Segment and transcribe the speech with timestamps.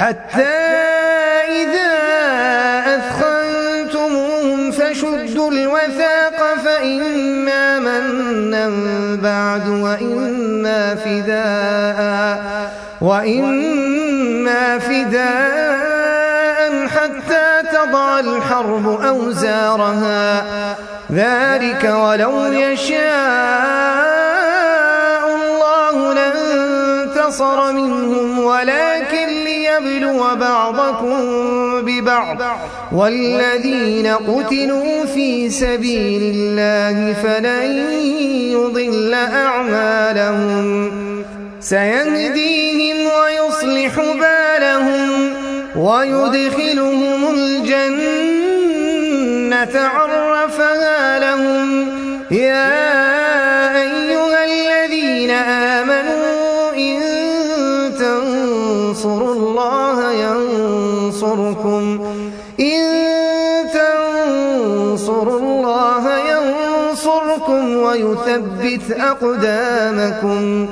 [0.00, 0.56] حتى
[1.48, 1.94] إذا
[2.96, 8.70] أثخنتموهم فشدوا الوثاق فإما منا
[9.22, 12.00] بعد وإما فداء
[13.00, 15.18] وإما فداء
[16.86, 20.42] حتى تضع الحرب أوزارها
[21.12, 23.04] ذلك ولو يشاء
[25.36, 28.79] الله لانتصر منهم ولا
[29.84, 31.20] ليبلو بعضكم
[31.82, 32.38] ببعض
[32.92, 37.92] والذين قتلوا في سبيل الله فلن
[38.52, 40.70] يضل أعمالهم
[41.60, 45.34] سيهديهم ويصلح بالهم
[45.76, 51.88] ويدخلهم الجنة عرفها لهم
[52.30, 52.89] يا
[58.90, 61.98] تنصروا الله ينصركم
[62.60, 62.86] إن
[64.90, 70.68] تنصروا الله ينصركم ويثبت أقدامكم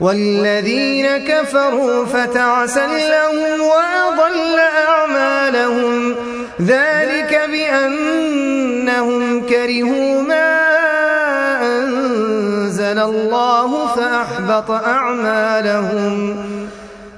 [0.00, 4.58] والذين كفروا فتعسا لهم وأضل
[4.88, 6.14] أعمالهم
[6.62, 10.78] ذلك بأنهم كرهوا ما
[11.62, 16.36] أنزل الله فأحبط أعمالهم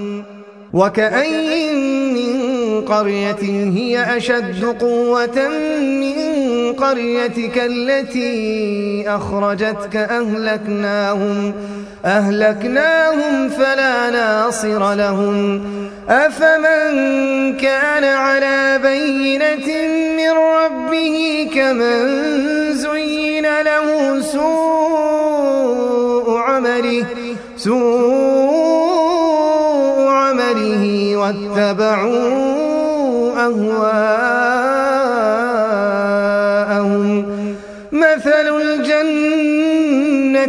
[0.74, 1.74] وكأين
[2.14, 5.48] من قرية هي أشد قوة
[5.80, 11.54] من قريتك التي أخرجتك أهلكناهم
[12.06, 15.62] أهلكناهم فلا ناصر لهم
[16.10, 16.94] أفمن
[17.58, 19.68] كان على بينة
[20.18, 22.24] من ربه كمن
[22.74, 27.06] زين له سوء عمله
[27.58, 32.45] سوء عمله واتبعوه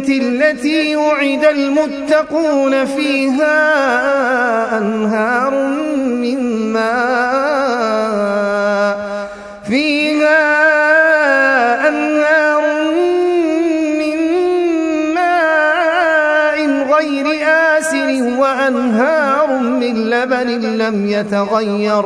[0.05, 3.51] التي وعد المتقون فيها
[4.77, 5.51] أنهار
[5.97, 7.47] من ماء
[9.67, 10.37] فيها
[11.89, 12.61] أنهار
[13.99, 14.19] من
[15.13, 17.27] ماء غير
[17.77, 22.05] آسر وأنهار من لبن لم يتغير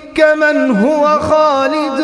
[0.21, 1.97] كمن هو خالد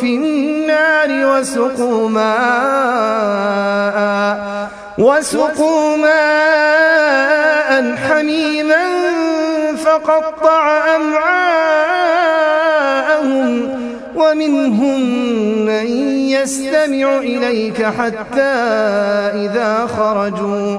[0.00, 8.84] في النار وسقوا ماء وسقوا ماء حميما
[9.76, 13.70] فقطع أمعاءهم
[14.16, 15.00] ومنهم
[15.66, 15.86] من
[16.28, 18.52] يستمع إليك حتى
[19.34, 20.78] إذا خرجوا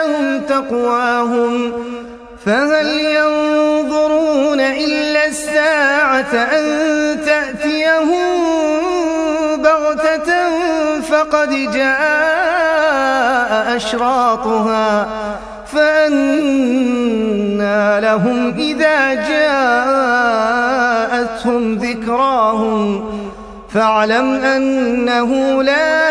[0.51, 1.73] تقواهم
[2.45, 6.63] فهل ينظرون إلا الساعة أن
[7.25, 8.37] تأتيهم
[9.55, 10.49] بغتة
[11.11, 15.07] فقد جاء أشراطها
[15.73, 19.13] فأنا لهم إذا
[21.13, 23.05] جاءتهم ذكراهم
[23.73, 26.10] فاعلم أنه لا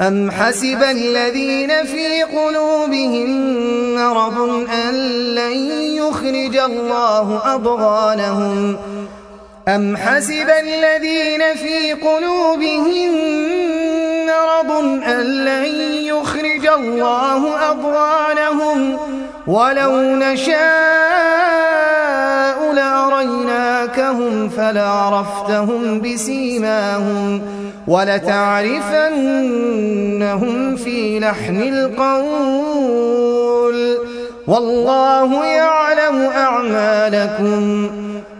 [0.00, 3.30] أم حسب الذين في قلوبهم
[3.94, 4.38] مرض
[4.88, 4.94] أن
[5.34, 8.76] لن يخرج الله أضغانهم
[9.68, 13.12] أم حسب الذين في قلوبهم
[14.26, 14.70] مرض
[15.04, 15.64] أن لن
[16.04, 18.96] يخرج الله أضغانهم
[19.46, 20.62] ولو نشاء
[22.72, 27.42] لأريناكهم فلعرفتهم بسيماهم
[27.88, 33.98] ولتعرفنهم في لحن القول
[34.48, 37.90] والله يعلم أعمالكم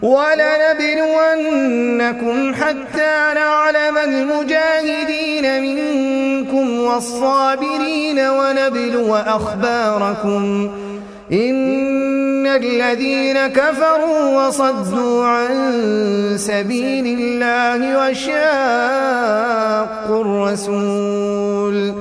[0.03, 10.71] ولنبلونكم حتى نعلم المجاهدين منكم والصابرين ونبلو أخباركم
[11.33, 21.95] إن إن الذين كفروا وصدوا عن سبيل الله وشاقوا الرسول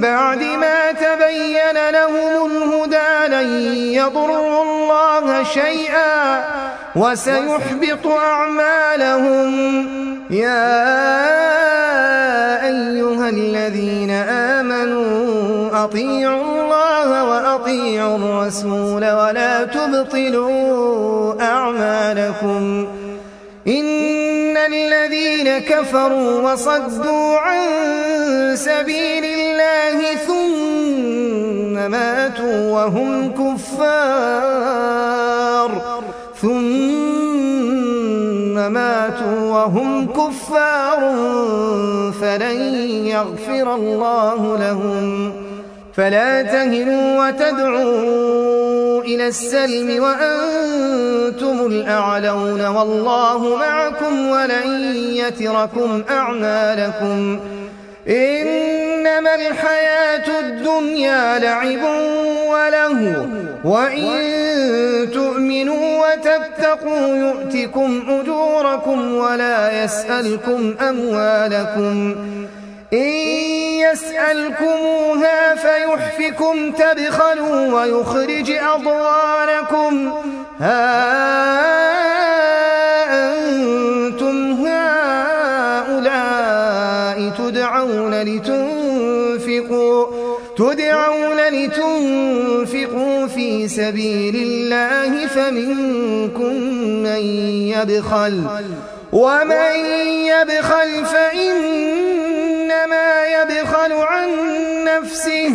[0.00, 3.48] بعد ما تبين لهم الهدى لن
[3.96, 6.44] يضروا الله شيئا
[6.96, 9.34] وسيحبط أعمالهم
[10.30, 11.23] يا
[13.66, 22.88] الذين آمنوا أطيعوا الله وأطيعوا الرسول ولا تبطلوا أعمالكم
[23.68, 27.58] إن الذين كفروا وصدوا عن
[28.56, 35.84] سبيل الله ثم ماتوا وهم كفار
[36.42, 36.93] ثم
[38.64, 40.98] فماتوا وهم كفار
[42.20, 42.56] فلن
[43.06, 45.32] يغفر الله لهم
[45.94, 57.38] فلا تهنوا وتدعوا إلى السلم وأنتم الأعلون والله معكم ولن يتركم أعمالكم
[58.08, 58.83] إن
[59.18, 61.82] إنما الحياة الدنيا لعب
[62.50, 63.28] وله
[63.64, 64.14] وإن
[65.12, 72.16] تؤمنوا وتتقوا يؤتكم أجوركم ولا يسألكم أموالكم
[72.92, 73.10] إن
[73.90, 80.12] يسألكموها فيحفكم تبخلوا ويخرج أضوانكم
[80.60, 81.73] هَٰذَا
[93.88, 96.54] سبيل الله فمنكم
[97.02, 97.20] من
[97.74, 98.34] يبخل
[99.12, 99.78] ومن
[100.32, 104.28] يبخل فإنما يبخل عن
[104.84, 105.50] نفسه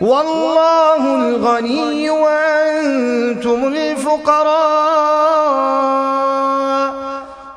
[0.00, 5.99] والله الغني وأنتم الفقراء